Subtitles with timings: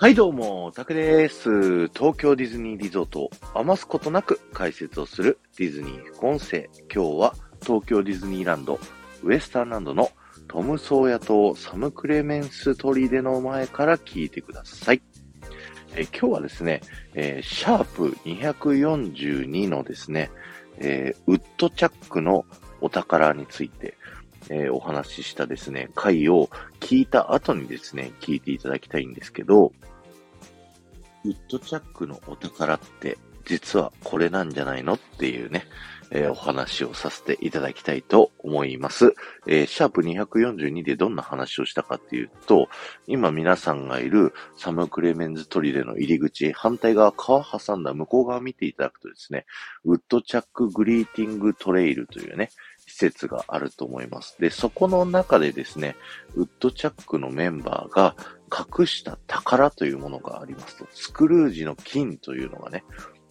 [0.00, 1.88] はいどうも、タクです。
[1.88, 6.70] 東京ディズニーリゾートを余すことなく解説をするディズニー副音声。
[6.82, 8.78] 今日は東京ディズニーランド、
[9.24, 10.12] ウエスタンランドの
[10.46, 15.02] トムソーヤ島サムクレメンス砦の前から聞いてください。
[15.96, 16.80] え今日はですね、
[17.14, 20.30] えー、シャープ242のですね、
[20.76, 22.44] えー、ウッドチャックの
[22.80, 23.96] お宝について、
[24.48, 29.72] えー、お話ししたですね、回を聞いた後にですね、聞いていただきたいんですけど、
[31.24, 35.64] ウッドチャックのお宝って実はこれなんじゃないのっていうね、
[36.10, 39.14] えー、お話をさせていただきたいと思います。
[39.46, 42.68] えー、シャープ242でどんな話をしたかっていうと、
[43.06, 49.46] 今皆さんがいるサム・クレメンズ砦の入り口、反対側川挟んだ向こう側を見ていただくとですね、
[49.84, 52.50] ウッドチャックグリーティングトレイルというね、
[52.98, 54.36] 設があると思います。
[54.38, 55.96] で、そこの中でですね、
[56.34, 58.14] ウッドチャックのメンバーが
[58.50, 62.84] 隠した宝というものがありますと、スクルージの金というのがね、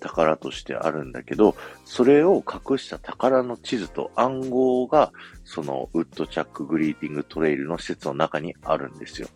[0.00, 1.54] 宝としてあるんだけど、
[1.84, 5.12] それを隠した宝の地図と暗号が、
[5.44, 9.28] そのウッドチャックグリーティングトレイルの施設の中にあるんですよ。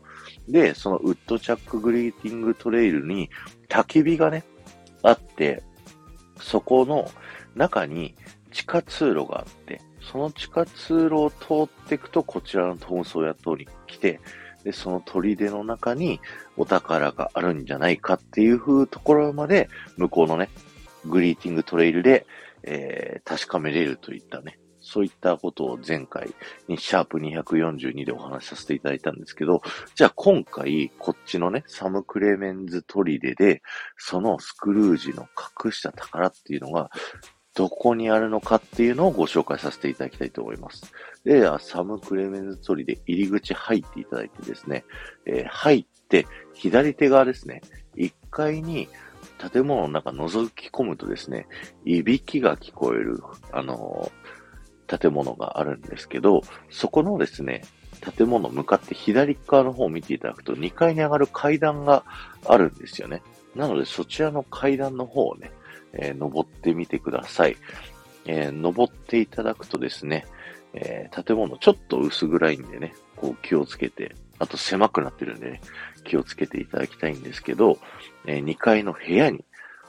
[0.49, 3.31] で、そのウッドチャックグリーティングトレイルに
[3.69, 4.45] 焚き火がね、
[5.03, 5.63] あって、
[6.41, 7.09] そこの
[7.55, 8.15] 中に
[8.51, 14.21] 地下通路があって、その地下通路を通っていくと、こちらのトムソーヤ島に来て、
[14.65, 16.21] で、その砦の中に
[16.57, 20.49] お宝があるんじゃないかっていう風ところまで、向こうのね、
[21.05, 22.27] グリーティングトレイルで、
[22.63, 26.33] えー、確かめれるといったね、そういったことを前回
[26.69, 29.63] にシャープ242でお話しさせていただいたんですけど、
[29.95, 33.63] じゃあ今回、こっちのね、サム・クレメンズ砦で、
[33.97, 35.29] そのスクルージの
[35.65, 36.91] 隠した宝っていうのが、
[37.57, 40.93] どこにあるのかっていうのをご紹介させていただきたいと思います。
[41.25, 44.85] では、サム・クレメンズトリで入り口入っていただいてですね、
[45.25, 47.63] えー、入って左手側ですね、
[47.97, 48.89] 1階に
[49.53, 51.49] 建物の中覗き込むとですね、
[51.87, 53.23] いびきが聞こえる、
[53.53, 57.63] あのー、建物があるんですけど、そこのですね、
[58.15, 62.05] 建物向かって左側の方を見ていただくと2階に上がる階段が
[62.45, 63.23] あるんですよね。
[63.55, 65.51] なのでそちらの階段の方をね、
[65.99, 67.57] えー、登ってみてください。
[68.27, 70.27] えー、登っていただくとですね、
[70.75, 75.61] えー、建物ちょっと薄暗いんでね、こう気をつけて、あと狭くなってるんでね、
[76.05, 77.79] 気をつけていただきたいんですけど、
[78.27, 79.45] え、2階の部屋に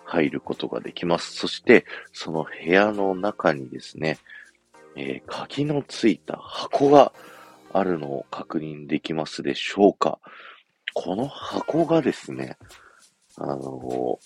[0.06, 1.34] 入ることができます。
[1.34, 4.18] そして、その部屋の中にですね、
[4.95, 7.12] え、鍵のついた箱が
[7.74, 10.19] あるのを確認できますでしょうか
[10.94, 12.57] この箱がですね、
[13.38, 14.19] あの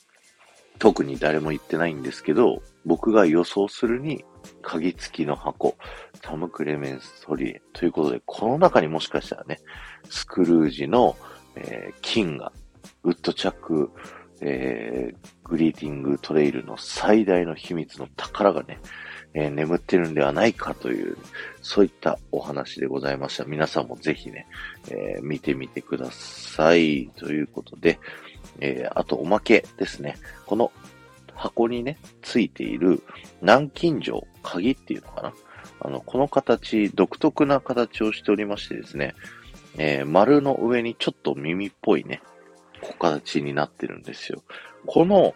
[0.81, 4.25] 特に誰も言ってないんですけど、僕が予想するに、
[4.63, 5.77] 鍵付きの箱、
[6.23, 9.59] タム・クレメンス・トリエということで、この中にもしかしたらね、
[10.09, 11.15] スクルージの、
[11.55, 12.51] えー、金が、
[13.03, 13.91] ウッドチャック、
[14.41, 18.79] えー、グリーティングトレイルの最大の秘密の宝がね、
[19.33, 21.17] えー、眠ってるんではないかという、
[21.61, 23.45] そういったお話でございました。
[23.45, 24.47] 皆さんもぜひね、
[24.89, 27.09] えー、見てみてください。
[27.15, 27.99] ということで、
[28.59, 30.17] えー、あとおまけですね。
[30.45, 30.71] この
[31.33, 33.01] 箱にね、ついている
[33.41, 35.33] 南京錠、鍵っていうのかな
[35.79, 39.15] あの、この形、独特な形をしておりましてですね、
[39.77, 42.21] えー、丸の上にちょっと耳っぽいね、
[42.81, 44.43] 小形になってるんですよ。
[44.85, 45.33] この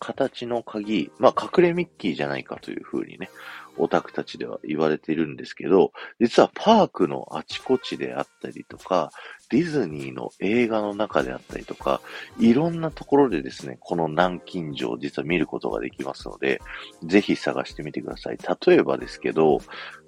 [0.00, 3.30] 形の鍵、まあ、隠れミッキーじゃないかという風にね、
[3.76, 9.12] オタクたちでは言われているんですけど、実はパークのあちこちであったりとか、
[9.50, 12.00] ディズニーの映画の中であったりとか、
[12.38, 16.60] いろんなところでですね、この南京錠実は見ることができますので、
[17.04, 18.38] ぜひ探してみてください。
[18.66, 19.60] 例えばですけど、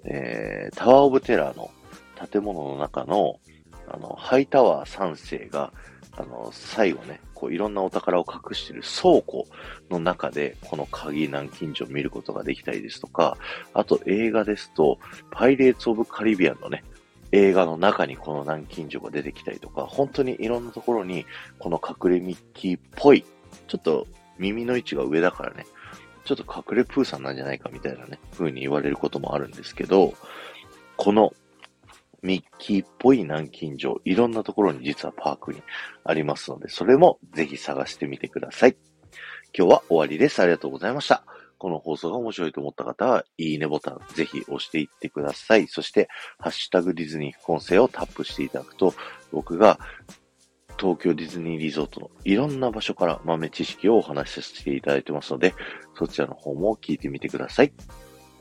[0.05, 1.71] えー、タワーオブテラーの
[2.31, 3.39] 建物の中の、
[3.87, 5.71] あの、ハイタワー3世が、
[6.15, 9.47] あの、最後ね、こういろんなお宝を隠している倉庫
[9.89, 13.37] の中で、この鍵南京錠を見ることができたりですとか、
[13.73, 14.99] あと映画ですと、
[15.31, 16.83] パイレーツ・オブ・カリビアンのね、
[17.31, 21.25] 映画の中にこの南京錠が出てきたりとか、本当にいろんなところに
[21.57, 23.25] この隠れミッキーっぽい、
[23.67, 24.07] ちょっと
[24.37, 25.65] 耳の位置が上だからね、
[26.25, 30.13] ちょっと隠れプーさんなんじゃないかみたいなね、風に言われることもあるんですけど、
[30.95, 31.33] この
[32.23, 35.61] ミッキーっぽい南京錠、いろんなところに実はパークに
[36.03, 38.77] ありますので、それもぜひ探してみてください。
[39.55, 40.41] 今日は終わりです。
[40.41, 41.25] ありがとうございました。
[41.59, 45.67] この放送が面白いと思った方は、いいねボタンぜひ押していってください。
[45.67, 46.09] そして、
[46.39, 48.93] ハッシュタグディズニー副音声をタップしていただくと、
[49.31, 49.79] 僕が
[50.79, 55.53] 東京ディズニーリゾートのいろんな場所から豆知識をお話しさせていただいてますので、
[55.97, 57.73] そちらの方も聞いてみてください。